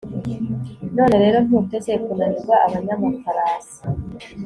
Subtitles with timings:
[0.97, 3.77] none rero, ntuteze kunanira abanyamafarasi